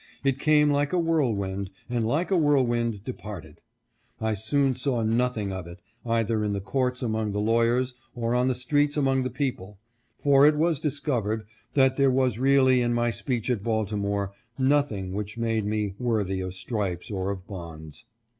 [0.23, 3.61] It came like a whirlwind, and like a whirl wind departed.
[4.19, 8.47] I soon saw nothing of it, either in the courts among the lawyers, or on
[8.47, 9.77] the streets among the people;
[10.17, 11.45] for it was discovered
[11.75, 14.83] that there was really in my 520 OFFICE OF MARSHAL A PLEASANT ONE.
[14.83, 18.05] speech at Baltimore nothing which made me" worthy of stripes or of bonds."